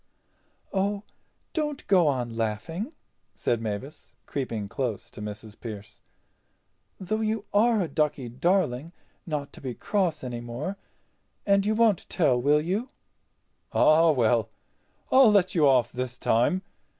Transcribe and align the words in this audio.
"Oh, 0.73 1.03
don't 1.53 1.85
go 1.85 2.07
on 2.07 2.35
laughing," 2.35 2.95
said 3.35 3.61
Mavis, 3.61 4.15
creeping 4.25 4.67
close 4.67 5.11
to 5.11 5.21
Mrs. 5.21 5.59
Pearce, 5.59 6.01
"though 6.99 7.21
you 7.21 7.45
are 7.53 7.79
a 7.81 7.87
ducky 7.87 8.27
darling 8.27 8.93
not 9.27 9.53
to 9.53 9.61
be 9.61 9.75
cross 9.75 10.23
any 10.23 10.41
more. 10.41 10.75
And 11.45 11.67
you 11.67 11.75
won't 11.75 12.09
tell, 12.09 12.41
will 12.41 12.61
you?" 12.61 12.89
"Ah, 13.73 14.09
well—I'll 14.09 15.31
let 15.31 15.53
you 15.53 15.67
off 15.67 15.91
this 15.91 16.17
time. 16.17 16.63